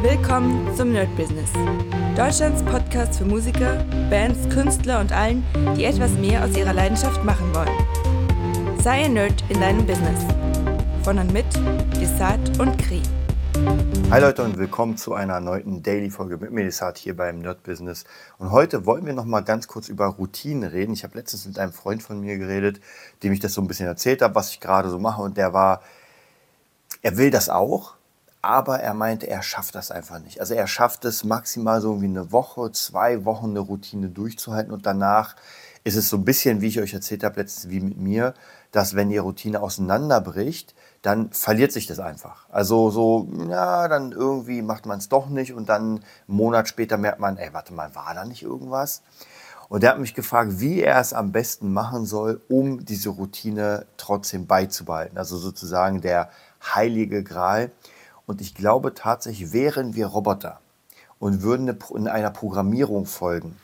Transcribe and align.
Willkommen 0.00 0.72
zum 0.76 0.92
Nerd 0.92 1.14
Business. 1.16 1.50
Deutschlands 2.16 2.62
Podcast 2.62 3.18
für 3.18 3.24
Musiker, 3.24 3.84
Bands, 4.08 4.48
Künstler 4.48 5.00
und 5.00 5.10
allen, 5.10 5.44
die 5.76 5.86
etwas 5.86 6.12
mehr 6.12 6.44
aus 6.44 6.56
ihrer 6.56 6.72
Leidenschaft 6.72 7.24
machen 7.24 7.52
wollen. 7.52 8.78
Sei 8.80 9.06
ein 9.06 9.14
Nerd 9.14 9.42
in 9.48 9.60
deinem 9.60 9.84
Business. 9.84 10.24
Von 11.02 11.18
und 11.18 11.32
mit 11.32 11.46
Desart 12.00 12.60
und 12.60 12.78
Kri. 12.78 13.02
Hi 14.12 14.20
Leute 14.20 14.44
und 14.44 14.56
willkommen 14.56 14.96
zu 14.96 15.14
einer 15.14 15.34
erneuten 15.34 15.82
Daily-Folge 15.82 16.36
mit 16.36 16.52
Medisat 16.52 16.96
hier 16.96 17.16
beim 17.16 17.40
Nerd 17.40 17.64
Business. 17.64 18.04
Und 18.38 18.52
heute 18.52 18.86
wollen 18.86 19.04
wir 19.04 19.14
noch 19.14 19.24
mal 19.24 19.40
ganz 19.40 19.66
kurz 19.66 19.88
über 19.88 20.06
Routinen 20.06 20.70
reden. 20.70 20.92
Ich 20.92 21.02
habe 21.02 21.18
letztens 21.18 21.44
mit 21.44 21.58
einem 21.58 21.72
Freund 21.72 22.04
von 22.04 22.20
mir 22.20 22.38
geredet, 22.38 22.80
dem 23.24 23.32
ich 23.32 23.40
das 23.40 23.52
so 23.52 23.60
ein 23.60 23.66
bisschen 23.66 23.88
erzählt 23.88 24.22
habe, 24.22 24.36
was 24.36 24.52
ich 24.52 24.60
gerade 24.60 24.90
so 24.90 25.00
mache. 25.00 25.22
Und 25.22 25.36
der 25.36 25.52
war, 25.52 25.82
er 27.02 27.16
will 27.16 27.32
das 27.32 27.48
auch, 27.48 27.97
aber 28.42 28.80
er 28.80 28.94
meinte, 28.94 29.26
er 29.26 29.42
schafft 29.42 29.74
das 29.74 29.90
einfach 29.90 30.20
nicht. 30.20 30.40
Also 30.40 30.54
er 30.54 30.66
schafft 30.66 31.04
es 31.04 31.24
maximal 31.24 31.80
so 31.80 32.00
wie 32.00 32.06
eine 32.06 32.32
Woche, 32.32 32.70
zwei 32.72 33.24
Wochen 33.24 33.50
eine 33.50 33.60
Routine 33.60 34.08
durchzuhalten 34.08 34.72
und 34.72 34.86
danach 34.86 35.36
ist 35.84 35.96
es 35.96 36.08
so 36.08 36.16
ein 36.16 36.24
bisschen, 36.24 36.60
wie 36.60 36.68
ich 36.68 36.80
euch 36.80 36.94
erzählt 36.94 37.24
habe 37.24 37.40
letztens, 37.40 37.70
wie 37.70 37.80
mit 37.80 37.96
mir, 37.96 38.34
dass 38.72 38.94
wenn 38.94 39.08
die 39.08 39.18
Routine 39.18 39.62
auseinanderbricht, 39.62 40.74
dann 41.02 41.30
verliert 41.30 41.72
sich 41.72 41.86
das 41.86 41.98
einfach. 41.98 42.46
Also 42.50 42.90
so, 42.90 43.28
ja, 43.48 43.88
dann 43.88 44.12
irgendwie 44.12 44.62
macht 44.62 44.86
man 44.86 44.98
es 44.98 45.08
doch 45.08 45.28
nicht 45.28 45.54
und 45.54 45.68
dann 45.68 45.82
einen 45.82 46.04
Monat 46.26 46.68
später 46.68 46.98
merkt 46.98 47.20
man, 47.20 47.38
ey, 47.38 47.52
warte 47.52 47.72
mal, 47.72 47.94
war 47.94 48.14
da 48.14 48.24
nicht 48.24 48.42
irgendwas? 48.42 49.02
Und 49.68 49.84
er 49.84 49.90
hat 49.90 50.00
mich 50.00 50.14
gefragt, 50.14 50.60
wie 50.60 50.80
er 50.82 50.98
es 51.00 51.12
am 51.12 51.30
besten 51.30 51.72
machen 51.72 52.06
soll, 52.06 52.40
um 52.48 52.84
diese 52.84 53.10
Routine 53.10 53.86
trotzdem 53.96 54.46
beizubehalten. 54.46 55.18
Also 55.18 55.36
sozusagen 55.36 56.00
der 56.00 56.30
heilige 56.74 57.22
Gral. 57.22 57.70
Und 58.28 58.42
ich 58.42 58.54
glaube 58.54 58.92
tatsächlich, 58.92 59.54
wären 59.54 59.94
wir 59.94 60.06
Roboter 60.06 60.60
und 61.18 61.40
würden 61.40 61.74
in 61.94 62.08
einer 62.08 62.30
Programmierung 62.30 63.06
folgen, 63.06 63.56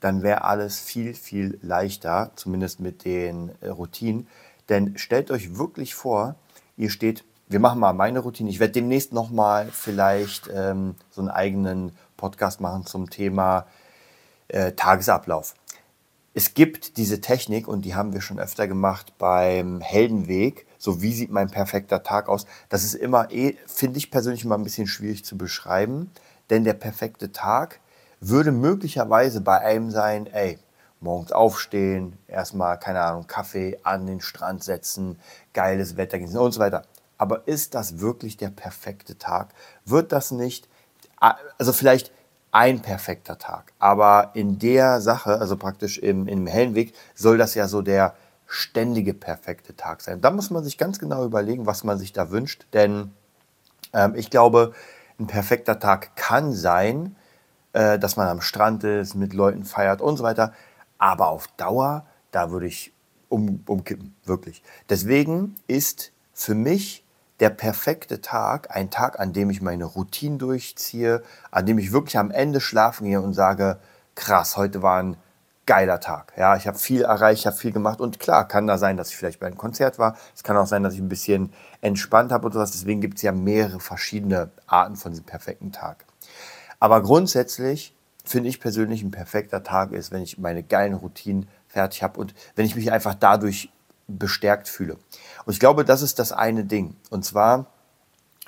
dann 0.00 0.24
wäre 0.24 0.42
alles 0.42 0.80
viel, 0.80 1.14
viel 1.14 1.56
leichter, 1.62 2.32
zumindest 2.34 2.80
mit 2.80 3.04
den 3.04 3.52
äh, 3.60 3.68
Routinen. 3.68 4.26
Denn 4.68 4.98
stellt 4.98 5.30
euch 5.30 5.56
wirklich 5.56 5.94
vor, 5.94 6.34
ihr 6.76 6.90
steht, 6.90 7.24
wir 7.46 7.60
machen 7.60 7.78
mal 7.78 7.92
meine 7.92 8.18
Routine. 8.18 8.50
Ich 8.50 8.58
werde 8.58 8.72
demnächst 8.72 9.12
nochmal 9.12 9.68
vielleicht 9.70 10.50
ähm, 10.52 10.96
so 11.10 11.20
einen 11.20 11.30
eigenen 11.30 11.92
Podcast 12.16 12.60
machen 12.60 12.86
zum 12.86 13.10
Thema 13.10 13.66
äh, 14.48 14.72
Tagesablauf. 14.72 15.54
Es 16.38 16.54
gibt 16.54 16.98
diese 16.98 17.20
Technik 17.20 17.66
und 17.66 17.84
die 17.84 17.96
haben 17.96 18.12
wir 18.12 18.20
schon 18.20 18.38
öfter 18.38 18.68
gemacht 18.68 19.14
beim 19.18 19.80
Heldenweg 19.80 20.68
so 20.78 21.02
wie 21.02 21.12
sieht 21.12 21.32
mein 21.32 21.50
perfekter 21.50 22.04
Tag 22.04 22.28
aus. 22.28 22.46
Das 22.68 22.84
ist 22.84 22.94
immer, 22.94 23.32
eh, 23.32 23.56
finde 23.66 23.98
ich 23.98 24.12
persönlich 24.12 24.44
immer 24.44 24.56
ein 24.56 24.62
bisschen 24.62 24.86
schwierig 24.86 25.24
zu 25.24 25.36
beschreiben, 25.36 26.12
denn 26.48 26.62
der 26.62 26.74
perfekte 26.74 27.32
Tag 27.32 27.80
würde 28.20 28.52
möglicherweise 28.52 29.40
bei 29.40 29.58
einem 29.58 29.90
sein, 29.90 30.28
ey, 30.28 30.60
morgens 31.00 31.32
aufstehen, 31.32 32.16
erstmal, 32.28 32.78
keine 32.78 33.00
Ahnung, 33.00 33.26
Kaffee 33.26 33.80
an 33.82 34.06
den 34.06 34.20
Strand 34.20 34.62
setzen, 34.62 35.18
geiles 35.54 35.96
Wetter 35.96 36.20
genießen 36.20 36.38
und 36.38 36.52
so 36.52 36.60
weiter. 36.60 36.84
Aber 37.16 37.48
ist 37.48 37.74
das 37.74 37.98
wirklich 37.98 38.36
der 38.36 38.50
perfekte 38.50 39.18
Tag? 39.18 39.48
Wird 39.84 40.12
das 40.12 40.30
nicht, 40.30 40.68
also 41.16 41.72
vielleicht 41.72 42.12
ein 42.50 42.80
perfekter 42.80 43.38
Tag, 43.38 43.72
aber 43.78 44.30
in 44.34 44.58
der 44.58 45.00
Sache, 45.00 45.38
also 45.38 45.56
praktisch 45.56 45.98
im, 45.98 46.28
im 46.28 46.46
Hellenweg, 46.46 46.94
soll 47.14 47.38
das 47.38 47.54
ja 47.54 47.68
so 47.68 47.82
der 47.82 48.14
ständige 48.46 49.12
perfekte 49.12 49.76
Tag 49.76 50.00
sein. 50.00 50.20
Da 50.20 50.30
muss 50.30 50.50
man 50.50 50.64
sich 50.64 50.78
ganz 50.78 50.98
genau 50.98 51.24
überlegen, 51.24 51.66
was 51.66 51.84
man 51.84 51.98
sich 51.98 52.12
da 52.12 52.30
wünscht, 52.30 52.66
denn 52.72 53.12
ähm, 53.92 54.14
ich 54.14 54.30
glaube, 54.30 54.72
ein 55.18 55.26
perfekter 55.26 55.78
Tag 55.78 56.16
kann 56.16 56.52
sein, 56.52 57.16
äh, 57.72 57.98
dass 57.98 58.16
man 58.16 58.28
am 58.28 58.40
Strand 58.40 58.84
ist, 58.84 59.14
mit 59.14 59.34
Leuten 59.34 59.64
feiert 59.64 60.00
und 60.00 60.16
so 60.16 60.24
weiter, 60.24 60.52
aber 60.96 61.28
auf 61.28 61.48
Dauer, 61.58 62.06
da 62.30 62.50
würde 62.50 62.66
ich 62.66 62.92
um, 63.28 63.62
umkippen, 63.66 64.14
wirklich. 64.24 64.62
Deswegen 64.88 65.54
ist 65.66 66.12
für 66.32 66.54
mich 66.54 67.04
der 67.40 67.50
perfekte 67.50 68.20
Tag 68.20 68.74
ein 68.74 68.90
Tag, 68.90 69.20
an 69.20 69.32
dem 69.32 69.50
ich 69.50 69.62
meine 69.62 69.84
Routine 69.84 70.38
durchziehe, 70.38 71.22
an 71.50 71.66
dem 71.66 71.78
ich 71.78 71.92
wirklich 71.92 72.18
am 72.18 72.30
Ende 72.30 72.60
schlafen 72.60 73.06
gehe 73.06 73.20
und 73.20 73.34
sage, 73.34 73.78
krass, 74.14 74.56
heute 74.56 74.82
war 74.82 75.00
ein 75.02 75.16
geiler 75.66 76.00
Tag. 76.00 76.32
Ja, 76.36 76.56
ich 76.56 76.66
habe 76.66 76.78
viel 76.78 77.02
erreicht, 77.02 77.44
habe 77.44 77.56
viel 77.56 77.72
gemacht 77.72 78.00
und 78.00 78.18
klar, 78.18 78.48
kann 78.48 78.66
da 78.66 78.78
sein, 78.78 78.96
dass 78.96 79.10
ich 79.10 79.16
vielleicht 79.16 79.38
bei 79.38 79.46
einem 79.46 79.58
Konzert 79.58 79.98
war. 79.98 80.16
Es 80.34 80.42
kann 80.42 80.56
auch 80.56 80.66
sein, 80.66 80.82
dass 80.82 80.94
ich 80.94 81.00
ein 81.00 81.10
bisschen 81.10 81.52
entspannt 81.82 82.32
habe 82.32 82.46
und 82.46 82.52
sowas. 82.52 82.70
Deswegen 82.72 83.02
gibt 83.02 83.18
es 83.18 83.22
ja 83.22 83.32
mehrere 83.32 83.78
verschiedene 83.78 84.50
Arten 84.66 84.96
von 84.96 85.12
diesem 85.12 85.26
perfekten 85.26 85.70
Tag. 85.70 86.06
Aber 86.80 87.02
grundsätzlich 87.02 87.94
finde 88.24 88.48
ich 88.48 88.60
persönlich 88.60 89.02
ein 89.02 89.10
perfekter 89.10 89.62
Tag 89.62 89.92
ist, 89.92 90.10
wenn 90.10 90.22
ich 90.22 90.38
meine 90.38 90.62
geilen 90.62 90.94
Routinen 90.94 91.48
fertig 91.66 92.02
habe 92.02 92.18
und 92.18 92.34
wenn 92.56 92.64
ich 92.64 92.74
mich 92.74 92.90
einfach 92.90 93.14
dadurch 93.14 93.70
bestärkt 94.08 94.68
fühle. 94.68 94.96
Und 95.44 95.52
ich 95.52 95.60
glaube, 95.60 95.84
das 95.84 96.02
ist 96.02 96.18
das 96.18 96.32
eine 96.32 96.64
Ding. 96.64 96.96
Und 97.10 97.24
zwar, 97.24 97.66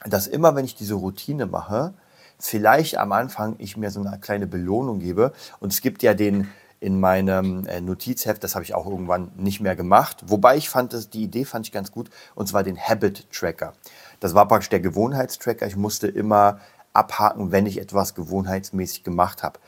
dass 0.07 0.27
immer, 0.27 0.57
wenn 0.57 0.65
ich 0.65 0.75
diese 0.75 0.95
Routine 0.95 1.47
mache, 1.47 1.95
vielleicht 2.39 2.97
am 2.97 3.13
Anfang 3.13 3.55
ich 3.59 3.77
mir 3.77 3.91
so 3.91 4.01
eine 4.01 4.19
kleine 4.19 4.47
Belohnung 4.47 4.99
gebe. 4.99 5.33
Und 5.61 5.73
es 5.73 5.83
gibt 5.83 6.03
ja 6.03 6.15
den 6.15 6.49
in 6.81 6.99
meinem 6.99 7.67
äh, 7.67 7.81
Notizheft. 7.81 8.43
Das 8.43 8.55
habe 8.55 8.65
ich 8.65 8.75
auch 8.75 8.87
irgendwann 8.87 9.31
nicht 9.37 9.61
mehr 9.61 9.77
gemacht. 9.77 10.25
Wobei 10.27 10.57
ich 10.57 10.71
fand, 10.71 10.95
das, 10.95 11.11
die 11.11 11.23
Idee 11.23 11.45
fand 11.45 11.67
ich 11.67 11.73
ganz 11.73 11.93
gut, 11.93 12.09
und 12.35 12.49
zwar 12.49 12.63
den 12.63 12.79
Habit 12.79 13.31
Tracker. 13.31 13.75
Das 14.19 14.35
war 14.35 14.49
praktisch 14.49 14.71
der 14.71 14.81
Gewohnheitstracker. 14.81 15.67
Ich 15.67 15.77
musste 15.77 16.09
immer 16.09 16.59
abhaken, 16.95 17.53
wenn 17.53 17.67
ich 17.67 17.79
etwas 17.79 18.15
gewohnheitsmäßig 18.15 19.05
gemacht 19.05 19.43
habe. 19.43 19.61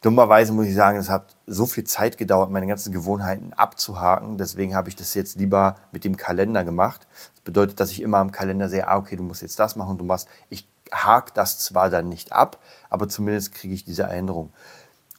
Dummerweise 0.00 0.52
muss 0.52 0.66
ich 0.66 0.74
sagen, 0.74 0.98
es 0.98 1.10
hat 1.10 1.36
so 1.46 1.66
viel 1.66 1.84
Zeit 1.84 2.18
gedauert, 2.18 2.50
meine 2.50 2.68
ganzen 2.68 2.92
Gewohnheiten 2.92 3.52
abzuhaken. 3.52 4.38
Deswegen 4.38 4.76
habe 4.76 4.88
ich 4.88 4.96
das 4.96 5.14
jetzt 5.14 5.36
lieber 5.36 5.76
mit 5.90 6.04
dem 6.04 6.16
Kalender 6.16 6.64
gemacht. 6.64 7.06
Das 7.34 7.42
bedeutet, 7.42 7.80
dass 7.80 7.90
ich 7.90 8.02
immer 8.02 8.18
am 8.18 8.30
Kalender 8.30 8.68
sehe, 8.68 8.86
ah, 8.86 8.96
okay, 8.96 9.16
du 9.16 9.24
musst 9.24 9.42
jetzt 9.42 9.58
das 9.58 9.74
machen, 9.74 9.98
du 9.98 10.04
machst. 10.04 10.28
Ich 10.50 10.68
hake 10.92 11.32
das 11.34 11.58
zwar 11.58 11.90
dann 11.90 12.08
nicht 12.08 12.32
ab, 12.32 12.58
aber 12.90 13.08
zumindest 13.08 13.52
kriege 13.52 13.74
ich 13.74 13.84
diese 13.84 14.04
Erinnerung. 14.04 14.52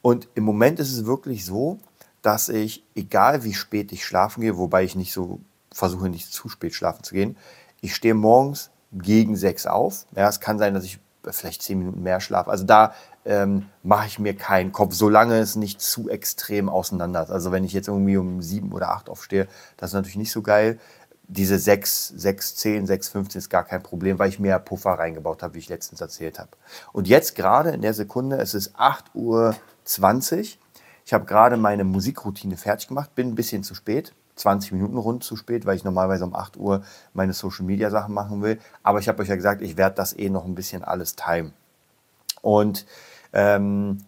Und 0.02 0.30
im 0.36 0.46
Moment 0.46 0.80
ist 0.80 0.94
es 0.94 1.06
wirklich 1.06 1.46
so, 1.46 1.80
dass 2.22 2.48
ich, 2.50 2.86
egal 2.96 3.44
wie 3.44 3.54
spät 3.54 3.92
ich 3.92 4.06
schlafen 4.06 4.42
gehe, 4.42 4.58
wobei 4.58 4.84
ich 4.84 4.96
nicht 4.96 5.14
so 5.14 5.42
versuche, 5.72 6.10
nicht 6.10 6.32
zu 6.34 6.48
spät 6.50 6.74
schlafen 6.74 7.04
zu 7.04 7.14
gehen, 7.14 7.38
ich 7.82 7.96
stehe 7.96 8.14
morgens 8.14 8.72
gegen 8.92 9.36
sechs 9.36 9.66
auf. 9.66 10.06
Ja, 10.16 10.28
es 10.28 10.40
kann 10.40 10.58
sein, 10.58 10.74
dass 10.74 10.84
ich 10.84 11.00
vielleicht 11.32 11.62
zehn 11.62 11.80
Minuten 11.80 12.02
mehr 12.02 12.20
schlafe. 12.22 12.50
Also 12.50 12.64
da 12.64 12.94
ähm, 13.26 13.66
mache 13.84 14.08
ich 14.08 14.20
mir 14.20 14.36
keinen 14.36 14.72
Kopf, 14.72 14.94
solange 14.94 15.38
es 15.40 15.56
nicht 15.56 15.82
zu 15.82 16.10
extrem 16.10 16.70
auseinander 16.70 17.24
ist. 17.24 17.32
Also 17.32 17.52
wenn 17.52 17.64
ich 17.64 17.74
jetzt 17.74 17.88
irgendwie 17.88 18.18
um 18.18 18.42
sieben 18.42 18.72
oder 18.72 18.90
acht 18.90 19.10
aufstehe, 19.10 19.48
das 19.78 19.92
ist 19.92 19.94
natürlich 19.94 20.18
nicht 20.18 20.32
so 20.32 20.42
geil. 20.42 20.80
Diese 21.28 21.60
sechs, 21.60 22.08
sechs, 22.08 22.56
zehn, 22.56 22.88
sechs, 22.88 23.10
15 23.10 23.38
ist 23.40 23.50
gar 23.50 23.64
kein 23.64 23.84
Problem, 23.84 24.18
weil 24.18 24.30
ich 24.30 24.40
mehr 24.40 24.58
Puffer 24.58 24.92
reingebaut 24.92 25.44
habe, 25.44 25.54
wie 25.54 25.60
ich 25.60 25.70
letztens 25.70 26.02
erzählt 26.02 26.40
habe. 26.40 26.50
Und 26.92 27.08
jetzt 27.08 27.36
gerade 27.36 27.70
in 27.70 27.82
der 27.82 27.94
Sekunde, 27.94 28.38
es 28.38 28.56
ist 28.56 28.72
8 28.76 29.14
Uhr 29.14 29.56
20. 29.84 30.60
Ich 31.06 31.14
habe 31.14 31.26
gerade 31.26 31.58
meine 31.58 31.84
Musikroutine 31.84 32.58
fertig 32.58 32.88
gemacht, 32.88 33.14
bin 33.14 33.28
ein 33.30 33.36
bisschen 33.36 33.64
zu 33.64 33.76
spät, 33.76 34.14
20 34.38 34.72
Minuten 34.72 34.98
rund 34.98 35.24
zu 35.24 35.36
spät, 35.36 35.68
weil 35.68 35.76
ich 35.76 35.84
normalerweise 35.84 36.26
um 36.26 36.34
8 36.34 36.58
Uhr 36.58 36.84
meine 37.14 37.34
Social 37.34 37.66
Media 37.66 37.92
Sachen 37.92 38.14
machen 38.14 38.42
will. 38.42 38.60
Aber 38.82 39.00
ich 39.00 39.08
habe 39.08 39.22
euch 39.22 39.30
ja 39.30 39.36
gesagt, 39.36 39.62
ich 39.62 39.78
werde 39.78 39.96
das 39.96 40.18
eh 40.18 40.30
noch 40.30 40.46
ein 40.46 40.56
bisschen 40.56 40.84
alles 40.84 41.16
timen. 41.16 41.54
Und, 42.42 42.86
ähm, 43.34 44.00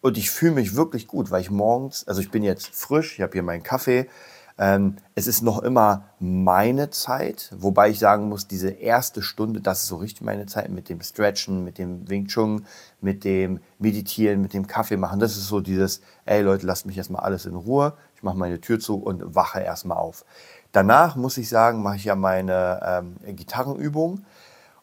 und 0.00 0.18
ich 0.18 0.30
fühle 0.30 0.52
mich 0.52 0.76
wirklich 0.76 1.06
gut, 1.06 1.30
weil 1.30 1.40
ich 1.40 1.50
morgens, 1.50 2.06
also 2.06 2.20
ich 2.20 2.30
bin 2.30 2.42
jetzt 2.42 2.74
frisch, 2.74 3.14
ich 3.14 3.22
habe 3.22 3.32
hier 3.32 3.42
meinen 3.42 3.62
Kaffee, 3.62 4.08
ähm, 4.56 4.96
es 5.16 5.26
ist 5.26 5.42
noch 5.42 5.62
immer 5.62 6.04
meine 6.20 6.90
Zeit, 6.90 7.50
wobei 7.56 7.90
ich 7.90 7.98
sagen 7.98 8.28
muss, 8.28 8.46
diese 8.46 8.70
erste 8.70 9.20
Stunde, 9.20 9.60
das 9.60 9.82
ist 9.82 9.88
so 9.88 9.96
richtig 9.96 10.22
meine 10.22 10.46
Zeit 10.46 10.70
mit 10.70 10.88
dem 10.88 11.00
Stretchen, 11.00 11.64
mit 11.64 11.78
dem 11.78 12.08
Wing 12.08 12.28
Chun, 12.28 12.64
mit 13.00 13.24
dem 13.24 13.58
Meditieren, 13.80 14.40
mit 14.40 14.54
dem 14.54 14.68
Kaffee 14.68 14.96
machen. 14.96 15.18
Das 15.18 15.36
ist 15.36 15.48
so 15.48 15.60
dieses, 15.60 16.02
ey 16.24 16.42
Leute, 16.42 16.66
lasst 16.66 16.86
mich 16.86 16.96
erstmal 16.96 17.24
alles 17.24 17.46
in 17.46 17.56
Ruhe. 17.56 17.94
Ich 18.14 18.22
mache 18.22 18.38
meine 18.38 18.60
Tür 18.60 18.78
zu 18.78 18.96
und 18.96 19.34
wache 19.34 19.58
erstmal 19.58 19.98
auf. 19.98 20.24
Danach 20.70 21.16
muss 21.16 21.36
ich 21.36 21.48
sagen, 21.48 21.82
mache 21.82 21.96
ich 21.96 22.04
ja 22.04 22.14
meine 22.14 22.80
ähm, 23.26 23.36
Gitarrenübung 23.36 24.24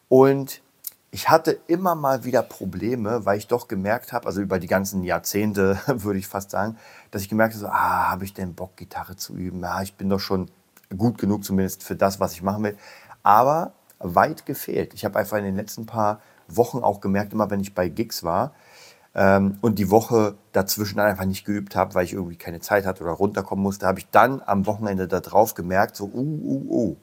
und 0.10 0.62
ich 1.12 1.30
hatte 1.30 1.60
immer 1.68 1.94
mal 1.94 2.24
wieder 2.24 2.42
Probleme, 2.42 3.26
weil 3.26 3.38
ich 3.38 3.48
doch 3.48 3.68
gemerkt 3.68 4.14
habe, 4.14 4.26
also 4.28 4.42
über 4.42 4.60
die 4.60 4.68
ganzen 4.68 5.04
Jahrzehnte 5.04 5.78
würde 5.88 6.20
ich 6.20 6.28
fast 6.28 6.52
sagen, 6.52 6.78
dass 7.12 7.22
ich 7.22 7.30
gemerkt 7.30 7.54
habe, 7.54 7.60
so, 7.60 7.68
ah, 7.68 8.10
habe 8.10 8.24
ich 8.24 8.34
denn 8.34 8.56
Bock, 8.56 8.78
Gitarre 8.78 9.18
zu 9.18 9.36
üben? 9.36 9.60
Ja, 9.60 9.82
ich 9.82 9.96
bin 9.96 10.10
doch 10.10 10.22
schon 10.22 10.50
gut 10.98 11.18
genug 11.18 11.44
zumindest 11.44 11.84
für 11.84 11.96
das, 11.96 12.20
was 12.22 12.34
ich 12.34 12.42
machen 12.42 12.64
will. 12.64 12.78
Aber 13.24 13.74
weit 14.00 14.46
gefehlt. 14.46 14.94
Ich 14.94 15.06
habe 15.06 15.20
einfach 15.20 15.38
in 15.38 15.44
den 15.44 15.56
letzten 15.56 15.86
paar 15.86 16.22
Wochen 16.48 16.80
auch 16.80 17.02
gemerkt, 17.02 17.34
immer 17.34 17.50
wenn 17.50 17.60
ich 17.60 17.76
bei 17.76 17.90
Gigs 17.90 18.24
war 18.24 18.54
ähm, 19.14 19.58
und 19.62 19.80
die 19.80 19.90
Woche 19.90 20.36
dazwischen 20.54 21.00
einfach 21.00 21.26
nicht 21.26 21.46
geübt 21.46 21.76
habe, 21.76 21.94
weil 21.94 22.06
ich 22.06 22.14
irgendwie 22.14 22.38
keine 22.38 22.62
Zeit 22.62 22.86
hatte 22.86 23.04
oder 23.04 23.14
runterkommen 23.14 23.64
musste, 23.64 23.86
habe 23.86 24.00
ich 24.00 24.10
dann 24.10 24.42
am 24.46 24.66
Wochenende 24.66 25.08
da 25.08 25.20
drauf 25.20 25.54
gemerkt, 25.54 25.96
so, 25.96 26.06
uh, 26.06 26.10
uh, 26.14 26.66
uh, 26.70 26.98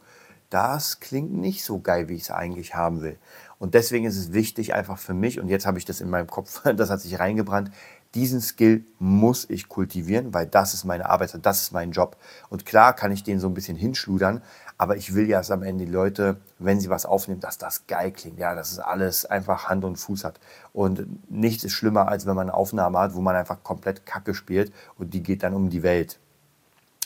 das 0.51 1.01
klingt 1.01 1.33
nicht 1.33 1.65
so 1.65 1.81
geil, 1.81 2.09
wie 2.09 2.15
ich 2.15 2.23
es 2.23 2.31
eigentlich 2.31 2.75
haben 2.75 3.03
will. 3.03 3.19
Und 3.59 3.75
deswegen 3.75 4.07
ist 4.07 4.17
es 4.17 4.33
wichtig 4.33 4.75
einfach 4.75 4.99
für 4.99 5.15
mich, 5.15 5.41
und 5.41 5.49
jetzt 5.49 5.67
habe 5.67 5.79
ich 5.79 5.85
das 5.85 6.01
in 6.01 6.11
meinem 6.11 6.29
Kopf, 6.29 6.63
das 6.77 6.91
hat 6.91 7.01
sich 7.01 7.19
reingebrannt, 7.19 7.71
diesen 8.15 8.41
Skill 8.41 8.87
muss 8.99 9.49
ich 9.51 9.69
kultivieren, 9.69 10.33
weil 10.33 10.47
das 10.47 10.73
ist 10.73 10.85
meine 10.85 11.11
Arbeit, 11.11 11.39
das 11.43 11.63
ist 11.63 11.73
mein 11.73 11.91
Job. 11.91 12.17
Und 12.49 12.65
klar 12.65 12.95
kann 12.95 13.13
ich 13.13 13.23
den 13.23 13.39
so 13.39 13.49
ein 13.49 13.55
bisschen 13.55 13.77
hinschludern, 13.77 14.43
aber 14.79 14.97
ich 14.97 15.15
will 15.15 15.29
ja, 15.29 15.39
dass 15.39 15.51
am 15.51 15.63
Ende 15.63 15.85
die 15.85 15.91
Leute, 15.91 16.41
wenn 16.59 16.81
sie 16.81 16.89
was 16.89 17.05
aufnehmen, 17.05 17.41
dass 17.41 17.59
das 17.59 17.87
geil 17.87 18.13
klingt. 18.13 18.39
Ja, 18.39 18.55
dass 18.55 18.73
es 18.73 18.79
alles 18.79 19.27
einfach 19.27 19.69
Hand 19.69 19.85
und 19.85 19.97
Fuß 19.97 20.25
hat. 20.25 20.41
Und 20.73 21.31
nichts 21.31 21.65
ist 21.65 21.73
schlimmer, 21.73 22.09
als 22.09 22.27
wenn 22.27 22.37
man 22.37 22.49
eine 22.49 22.55
Aufnahme 22.55 22.99
hat, 22.99 23.15
wo 23.15 23.21
man 23.21 23.37
einfach 23.37 23.63
komplett 23.63 24.07
Kacke 24.07 24.35
spielt 24.35 24.73
und 24.97 25.13
die 25.13 25.23
geht 25.23 25.43
dann 25.43 25.53
um 25.53 25.69
die 25.69 25.83
Welt. 25.83 26.19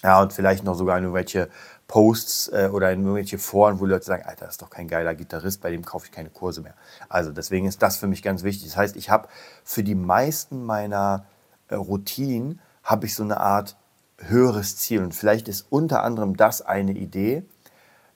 Ja, 0.03 0.21
und 0.21 0.33
vielleicht 0.33 0.65
noch 0.65 0.75
sogar 0.75 0.99
irgendwelche 0.99 1.49
Posts 1.87 2.49
äh, 2.49 2.71
oder 2.73 2.91
in 2.91 3.01
irgendwelche 3.01 3.39
Foren, 3.39 3.79
wo 3.79 3.87
Leute 3.87 4.05
sagen, 4.05 4.25
Alter, 4.25 4.47
das 4.47 4.55
ist 4.55 4.63
doch 4.63 4.71
kein 4.71 4.89
geiler 4.89 5.15
Gitarrist, 5.15 5.61
bei 5.61 5.71
dem 5.71 5.85
kaufe 5.85 6.07
ich 6.07 6.13
keine 6.13 6.31
Kurse 6.31 6.61
mehr. 6.61 6.75
Also 7.09 7.31
deswegen 7.31 7.67
ist 7.67 7.83
das 7.83 7.99
für 7.99 8.07
mich 8.07 8.23
ganz 8.23 8.43
wichtig. 8.43 8.69
Das 8.69 8.77
heißt, 8.77 8.97
ich 8.97 9.11
habe 9.11 9.29
für 9.63 9.85
die 9.85 9.95
meisten 9.95 10.65
meiner 10.65 11.27
äh, 11.69 11.77
Routinen 11.77 12.61
habe 12.83 13.07
ich 13.07 13.15
so 13.15 13.23
eine 13.23 13.39
Art 13.39 13.77
höheres 14.19 14.77
Ziel. 14.77 15.03
Und 15.03 15.15
vielleicht 15.15 15.49
ist 15.49 15.67
unter 15.71 16.03
anderem 16.03 16.37
das 16.37 16.63
eine 16.63 16.93
Idee, 16.93 17.45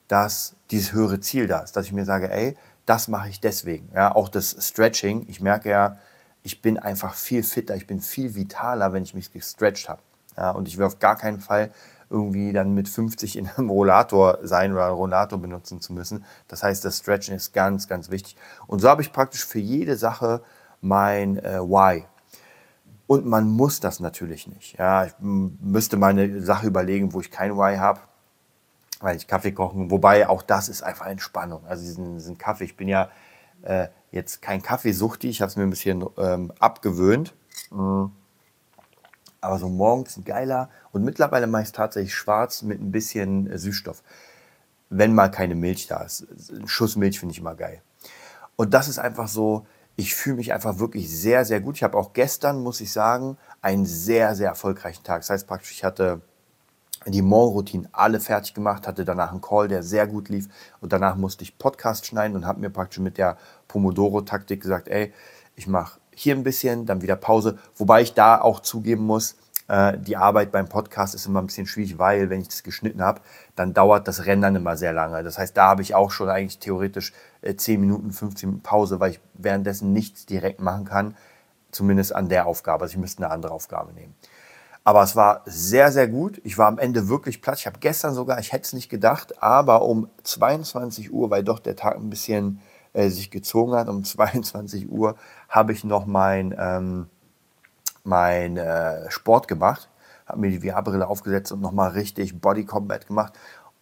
dass 0.07 0.55
dieses 0.71 0.93
höhere 0.93 1.19
Ziel 1.19 1.47
da 1.47 1.59
ist. 1.59 1.73
Dass 1.73 1.85
ich 1.85 1.93
mir 1.93 2.05
sage, 2.05 2.31
ey, 2.31 2.57
das 2.85 3.07
mache 3.07 3.29
ich 3.29 3.39
deswegen. 3.39 3.89
Ja, 3.93 4.13
auch 4.15 4.29
das 4.29 4.55
Stretching. 4.59 5.25
Ich 5.29 5.39
merke 5.41 5.69
ja, 5.69 5.97
ich 6.43 6.61
bin 6.61 6.77
einfach 6.77 7.13
viel 7.13 7.43
fitter, 7.43 7.75
ich 7.75 7.87
bin 7.87 7.99
viel 7.99 8.35
vitaler, 8.35 8.93
wenn 8.93 9.03
ich 9.03 9.13
mich 9.13 9.31
gestretched 9.31 9.89
habe. 9.89 10.01
Ja, 10.37 10.51
und 10.51 10.67
ich 10.67 10.77
will 10.77 10.85
auf 10.85 10.99
gar 10.99 11.15
keinen 11.15 11.39
Fall 11.39 11.71
irgendwie 12.09 12.53
dann 12.53 12.73
mit 12.73 12.87
50 12.87 13.37
in 13.37 13.47
einem 13.47 13.69
Rollator 13.69 14.39
sein 14.43 14.71
oder 14.73 14.87
Rollator 14.87 15.39
benutzen 15.39 15.81
zu 15.81 15.93
müssen. 15.93 16.25
Das 16.47 16.63
heißt, 16.63 16.85
das 16.85 16.99
Stretchen 16.99 17.35
ist 17.35 17.53
ganz, 17.53 17.87
ganz 17.87 18.09
wichtig. 18.09 18.37
Und 18.67 18.79
so 18.79 18.89
habe 18.89 19.01
ich 19.01 19.11
praktisch 19.11 19.45
für 19.45 19.59
jede 19.59 19.97
Sache 19.97 20.41
mein 20.79 21.37
äh, 21.39 21.59
Why. 21.59 22.05
Und 23.07 23.25
man 23.25 23.49
muss 23.49 23.79
das 23.79 23.99
natürlich 23.99 24.47
nicht. 24.47 24.77
Ja, 24.77 25.05
ich 25.05 25.13
müsste 25.19 25.97
mal 25.97 26.09
eine 26.09 26.41
Sache 26.41 26.67
überlegen, 26.67 27.13
wo 27.13 27.21
ich 27.21 27.31
kein 27.31 27.57
Why 27.57 27.77
habe, 27.77 28.01
weil 28.99 29.17
ich 29.17 29.27
Kaffee 29.27 29.51
kochen. 29.51 29.91
Wobei 29.91 30.27
auch 30.27 30.41
das 30.41 30.69
ist 30.69 30.83
einfach 30.83 31.07
Entspannung. 31.07 31.65
Also 31.65 31.83
diesen, 31.83 32.15
diesen 32.15 32.37
Kaffee. 32.37 32.65
Ich 32.65 32.77
bin 32.77 32.87
ja 32.87 33.09
äh, 33.63 33.87
jetzt 34.11 34.41
kein 34.41 34.61
Kaffeesuchti. 34.61 35.29
Ich 35.29 35.41
habe 35.41 35.49
es 35.49 35.55
mir 35.55 35.63
ein 35.63 35.69
bisschen 35.69 36.05
ähm, 36.17 36.53
abgewöhnt. 36.59 37.33
Mhm 37.71 38.11
aber 39.41 39.59
so 39.59 39.69
morgens 39.69 40.17
ein 40.17 40.23
geiler. 40.23 40.69
Und 40.91 41.03
mittlerweile 41.03 41.47
mache 41.47 41.63
ich 41.63 41.67
es 41.69 41.73
tatsächlich 41.73 42.13
schwarz 42.13 42.61
mit 42.61 42.81
ein 42.81 42.91
bisschen 42.91 43.49
äh, 43.49 43.57
Süßstoff. 43.57 44.03
Wenn 44.89 45.13
mal 45.13 45.29
keine 45.29 45.55
Milch 45.55 45.87
da 45.87 46.03
ist. 46.03 46.27
Ein 46.51 46.67
Schuss 46.67 46.95
Milch 46.95 47.19
finde 47.19 47.33
ich 47.33 47.39
immer 47.39 47.55
geil. 47.55 47.81
Und 48.55 48.73
das 48.73 48.87
ist 48.87 48.99
einfach 48.99 49.27
so, 49.27 49.65
ich 49.95 50.15
fühle 50.15 50.37
mich 50.37 50.53
einfach 50.53 50.79
wirklich 50.79 51.09
sehr, 51.09 51.43
sehr 51.43 51.59
gut. 51.59 51.75
Ich 51.75 51.83
habe 51.83 51.97
auch 51.97 52.13
gestern, 52.13 52.61
muss 52.61 52.81
ich 52.81 52.91
sagen, 52.91 53.37
einen 53.61 53.85
sehr, 53.85 54.35
sehr 54.35 54.49
erfolgreichen 54.49 55.03
Tag. 55.03 55.21
Das 55.21 55.29
heißt 55.29 55.47
praktisch, 55.47 55.71
ich 55.71 55.83
hatte 55.83 56.21
die 57.05 57.21
Morgenroutine 57.21 57.89
alle 57.91 58.19
fertig 58.19 58.53
gemacht, 58.53 58.87
hatte 58.87 59.05
danach 59.05 59.31
einen 59.31 59.41
Call, 59.41 59.67
der 59.67 59.83
sehr 59.83 60.07
gut 60.07 60.29
lief 60.29 60.47
und 60.81 60.93
danach 60.93 61.15
musste 61.15 61.43
ich 61.43 61.57
Podcast 61.57 62.05
schneiden 62.05 62.35
und 62.35 62.45
habe 62.45 62.59
mir 62.59 62.69
praktisch 62.69 62.99
mit 62.99 63.17
der 63.17 63.37
Pomodoro-Taktik 63.67 64.61
gesagt, 64.61 64.87
ey, 64.87 65.13
ich 65.55 65.67
mache 65.67 65.99
hier 66.19 66.35
ein 66.35 66.43
bisschen, 66.43 66.85
dann 66.85 67.01
wieder 67.01 67.15
Pause. 67.15 67.57
Wobei 67.75 68.01
ich 68.01 68.13
da 68.13 68.41
auch 68.41 68.59
zugeben 68.59 69.05
muss, 69.05 69.35
äh, 69.67 69.97
die 69.99 70.17
Arbeit 70.17 70.51
beim 70.51 70.67
Podcast 70.67 71.13
ist 71.13 71.27
immer 71.27 71.41
ein 71.41 71.45
bisschen 71.45 71.67
schwierig, 71.67 71.99
weil 71.99 72.29
wenn 72.29 72.41
ich 72.41 72.47
das 72.47 72.63
geschnitten 72.63 73.03
habe, 73.03 73.21
dann 73.55 73.73
dauert 73.73 74.07
das 74.07 74.25
Rennen 74.25 74.41
dann 74.41 74.55
immer 74.55 74.77
sehr 74.77 74.93
lange. 74.93 75.23
Das 75.23 75.37
heißt, 75.37 75.55
da 75.55 75.67
habe 75.67 75.83
ich 75.83 75.93
auch 75.93 76.09
schon 76.09 76.29
eigentlich 76.29 76.59
theoretisch 76.59 77.13
äh, 77.41 77.55
10 77.55 77.79
Minuten, 77.79 78.11
15 78.11 78.49
Minuten 78.49 78.63
Pause, 78.63 78.99
weil 78.99 79.11
ich 79.11 79.19
währenddessen 79.35 79.93
nichts 79.93 80.25
direkt 80.25 80.59
machen 80.59 80.85
kann. 80.85 81.15
Zumindest 81.69 82.15
an 82.15 82.29
der 82.29 82.47
Aufgabe. 82.47 82.83
Also 82.83 82.93
ich 82.93 82.99
müsste 82.99 83.23
eine 83.23 83.31
andere 83.31 83.51
Aufgabe 83.51 83.93
nehmen. 83.93 84.15
Aber 84.83 85.03
es 85.03 85.17
war 85.17 85.41
sehr, 85.45 85.91
sehr 85.91 86.07
gut. 86.07 86.39
Ich 86.45 86.57
war 86.57 86.67
am 86.67 86.79
Ende 86.79 87.09
wirklich 87.09 87.41
platt. 87.41 87.59
Ich 87.59 87.67
habe 87.67 87.77
gestern 87.79 88.13
sogar, 88.13 88.39
ich 88.39 88.53
hätte 88.53 88.63
es 88.63 88.73
nicht 88.73 88.87
gedacht, 88.89 89.43
aber 89.43 89.81
um 89.81 90.09
22 90.23 91.11
Uhr, 91.11 91.29
weil 91.29 91.43
doch 91.43 91.59
der 91.59 91.75
Tag 91.75 91.97
ein 91.97 92.09
bisschen 92.09 92.61
äh, 92.97 93.09
sich 93.09 93.29
gezogen 93.29 93.73
hat, 93.73 93.87
um 93.89 94.03
22 94.03 94.89
Uhr 94.89 95.15
habe 95.49 95.71
ich 95.71 95.83
noch 95.83 96.05
mein, 96.05 96.55
ähm, 96.57 97.07
mein 98.03 98.57
äh, 98.57 99.09
Sport 99.11 99.47
gemacht, 99.47 99.89
habe 100.25 100.39
mir 100.39 100.49
die 100.49 100.67
VR-Brille 100.67 101.07
aufgesetzt 101.07 101.51
und 101.51 101.61
nochmal 101.61 101.91
richtig 101.91 102.41
Body 102.41 102.65
Combat 102.65 103.05
gemacht 103.05 103.33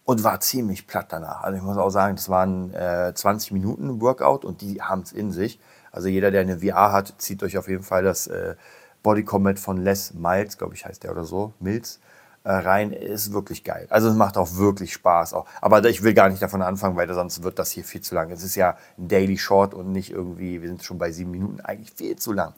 und 0.04 0.22
war 0.22 0.40
ziemlich 0.40 0.86
platt 0.86 1.06
danach. 1.08 1.42
Also 1.42 1.56
ich 1.56 1.62
muss 1.62 1.78
auch 1.78 1.90
sagen, 1.90 2.16
das 2.16 2.28
waren 2.28 2.74
äh, 2.74 3.12
20 3.14 3.52
Minuten 3.52 4.00
Workout 4.02 4.44
und 4.44 4.60
die 4.60 4.82
haben 4.82 5.00
es 5.00 5.12
in 5.12 5.32
sich. 5.32 5.58
Also 5.90 6.08
jeder, 6.08 6.30
der 6.30 6.42
eine 6.42 6.60
VR 6.60 6.92
hat, 6.92 7.14
zieht 7.16 7.42
euch 7.42 7.56
auf 7.56 7.68
jeden 7.68 7.82
Fall 7.82 8.04
das 8.04 8.26
äh, 8.26 8.54
Body 9.02 9.24
Combat 9.24 9.58
von 9.58 9.78
Les 9.78 10.12
Miles, 10.12 10.58
glaube 10.58 10.74
ich 10.74 10.84
heißt 10.84 11.04
der 11.04 11.12
oder 11.12 11.24
so, 11.24 11.54
Mills, 11.58 12.00
rein. 12.46 12.92
Ist 12.92 13.32
wirklich 13.32 13.64
geil. 13.64 13.86
Also 13.90 14.08
es 14.08 14.14
macht 14.14 14.36
auch 14.36 14.56
wirklich 14.56 14.92
Spaß. 14.92 15.34
Auch. 15.34 15.46
Aber 15.60 15.84
ich 15.84 16.02
will 16.02 16.14
gar 16.14 16.28
nicht 16.28 16.40
davon 16.40 16.62
anfangen, 16.62 16.96
weil 16.96 17.12
sonst 17.12 17.42
wird 17.42 17.58
das 17.58 17.70
hier 17.70 17.84
viel 17.84 18.00
zu 18.00 18.14
lang. 18.14 18.30
Es 18.30 18.42
ist 18.42 18.54
ja 18.54 18.76
ein 18.98 19.08
Daily 19.08 19.36
Short 19.36 19.74
und 19.74 19.92
nicht 19.92 20.10
irgendwie, 20.10 20.62
wir 20.62 20.68
sind 20.68 20.82
schon 20.82 20.98
bei 20.98 21.10
sieben 21.10 21.32
Minuten, 21.32 21.60
eigentlich 21.60 21.92
viel 21.92 22.16
zu 22.16 22.32
lang. 22.32 22.54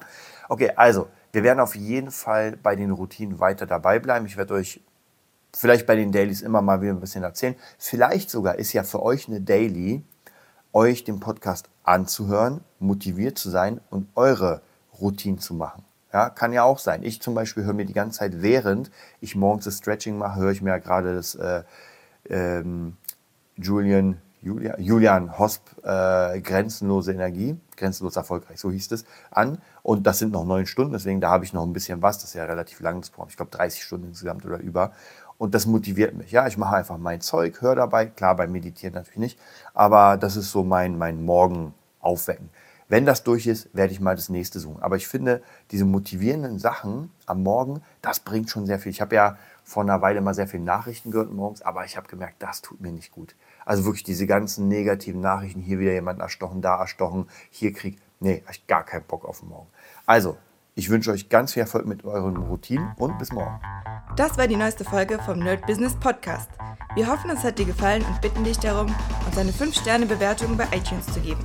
Okay, 0.49 0.73
also 0.77 1.09
wir 1.33 1.43
werden 1.43 1.61
auf 1.61 1.75
jeden 1.75 2.11
Fall 2.11 2.57
bei 2.57 2.77
den 2.77 2.91
Routinen 2.91 3.41
weiter 3.41 3.67
dabei 3.67 3.99
bleiben. 3.99 4.27
Ich 4.27 4.37
werde 4.37 4.55
euch 4.55 4.83
vielleicht 5.55 5.87
bei 5.87 5.97
den 5.97 6.13
Dailies 6.13 6.43
immer 6.43 6.63
mal 6.63 6.81
wieder 6.83 6.93
ein 6.93 7.01
bisschen 7.01 7.25
erzählen. 7.25 7.57
Vielleicht 7.79 8.31
sogar 8.31 8.57
ist 8.57 8.73
ja 8.73 8.83
für 8.83 9.03
euch 9.03 9.29
eine 9.29 9.41
Daily, 9.41 10.03
euch 10.73 11.05
den 11.05 11.21
Podcast 11.21 11.69
anzuhören, 11.83 12.61
motiviert 12.79 13.39
zu 13.39 13.51
sein 13.51 13.81
und 13.91 14.09
eure 14.15 14.61
Routinen 15.01 15.39
zu 15.39 15.55
machen. 15.55 15.88
Ja, 16.13 16.31
kann 16.31 16.53
ja 16.53 16.63
auch 16.63 16.79
sein. 16.79 17.03
Ich 17.03 17.21
zum 17.21 17.35
Beispiel 17.35 17.65
höre 17.65 17.75
mir 17.75 17.85
die 17.85 17.93
ganze 17.93 18.21
Zeit, 18.21 18.41
während 18.43 18.91
ich 19.21 19.37
morgens 19.37 19.65
das 19.65 19.79
Stretching 19.79 20.17
mache, 20.17 20.41
höre 20.41 20.53
ich 20.53 20.63
mir 20.63 20.71
ja 20.71 20.79
gerade 20.79 21.15
das 21.15 21.35
äh, 21.35 21.65
ähm, 22.31 22.97
Julian, 23.57 24.19
Julian, 24.41 24.81
Julian 24.81 25.39
Hosp 25.39 25.63
äh, 25.85 26.41
Grenzenlose 26.41 27.13
Energie, 27.13 27.61
grenzenlos 27.77 28.17
erfolgreich, 28.17 28.59
so 28.59 28.71
hieß 28.71 28.91
es, 28.93 29.05
an. 29.31 29.59
Und 29.83 30.07
das 30.07 30.19
sind 30.19 30.33
noch 30.33 30.45
neun 30.45 30.67
Stunden, 30.67 30.93
deswegen 30.93 31.21
da 31.21 31.31
habe 31.31 31.45
ich 31.45 31.53
noch 31.53 31.65
ein 31.65 31.73
bisschen 31.73 32.01
was. 32.01 32.19
Das 32.19 32.31
ist 32.31 32.35
ja 32.35 32.45
relativ 32.45 32.81
langes 32.81 33.11
Programm. 33.11 33.29
Ich 33.29 33.37
glaube 33.37 33.51
30 33.51 33.83
Stunden 33.83 34.09
insgesamt 34.09 34.47
oder 34.47 34.59
über. 34.59 34.93
Und 35.37 35.55
das 35.55 35.67
motiviert 35.67 36.15
mich. 36.15 36.33
Ja, 36.33 36.47
ich 36.47 36.57
mache 36.57 36.77
einfach 36.77 36.99
mein 36.99 37.21
Zeug, 37.21 37.61
höre 37.61 37.77
dabei. 37.77 38.07
Klar, 38.07 38.35
beim 38.37 38.51
Meditieren 38.51 38.95
natürlich 38.95 39.19
nicht. 39.19 39.39
Aber 39.75 40.17
das 40.17 40.37
ist 40.37 40.51
so 40.51 40.65
mein, 40.65 40.99
mein 40.99 41.25
Morgen 41.25 41.75
aufwecken. 42.01 42.51
Wenn 42.89 43.05
das 43.05 43.23
durch 43.23 43.47
ist, 43.47 43.69
werde 43.75 43.93
ich 43.93 44.01
mal 44.01 44.17
das 44.17 44.31
nächste 44.31 44.61
suchen. 44.61 44.83
Aber 44.83 44.97
ich 44.97 45.09
finde, 45.09 45.43
diese 45.71 45.85
motivierenden 45.85 46.59
Sachen 46.59 47.11
am 47.27 47.43
Morgen, 47.43 47.83
das 48.01 48.21
bringt 48.21 48.49
schon 48.49 48.65
sehr 48.65 48.79
viel. 48.79 48.91
Ich 48.91 49.03
habe 49.03 49.15
ja 49.15 49.37
vor 49.63 49.83
einer 49.83 50.01
Weile 50.01 50.23
mal 50.23 50.33
sehr 50.33 50.49
viele 50.49 50.63
Nachrichten 50.63 51.11
gehört 51.11 51.31
morgens, 51.31 51.61
aber 51.61 51.85
ich 51.85 51.99
habe 51.99 52.09
gemerkt, 52.09 52.43
das 52.43 52.63
tut 52.63 52.81
mir 52.81 52.91
nicht 52.91 53.13
gut. 53.13 53.35
Also 53.67 53.85
wirklich 53.85 54.05
diese 54.05 54.27
ganzen 54.27 54.69
negativen 54.69 55.21
Nachrichten, 55.21 55.61
hier 55.61 55.79
wieder 55.79 55.93
jemand 55.93 56.21
erstochen, 56.21 56.63
da 56.63 56.81
erstochen, 56.81 57.29
hier 57.51 57.75
Krieg. 57.75 57.99
Nee, 58.21 58.43
ich 58.51 58.67
gar 58.67 58.85
keinen 58.85 59.05
Bock 59.05 59.27
auf 59.27 59.41
den 59.41 59.51
Morgen. 59.51 59.69
Also, 60.07 60.39
ich 60.75 60.89
wünsche 60.89 61.11
euch 61.11 61.29
ganz 61.29 61.53
viel 61.53 61.61
Erfolg 61.61 61.87
mit 61.87 62.05
euren 62.05 62.37
Routinen 62.37 62.93
und 62.97 63.19
bis 63.19 63.33
morgen. 63.33 63.61
Das 64.17 64.39
war 64.39 64.49
die 64.49 64.57
neueste 64.57 64.85
Folge 64.85 65.19
vom 65.19 65.41
Nerd 65.41 65.67
Business 65.67 65.95
Podcast. 65.95 66.49
Wir 66.95 67.07
hoffen, 67.07 67.31
es 67.31 67.45
hat 67.45 67.59
dir 67.59 67.67
gefallen 67.67 68.03
und 68.05 68.21
bitten 68.23 68.45
dich 68.45 68.59
darum, 68.59 68.93
uns 69.27 69.37
eine 69.37 69.53
5-Sterne-Bewertung 69.53 70.57
bei 70.57 70.65
iTunes 70.73 71.07
zu 71.13 71.21
geben. 71.21 71.45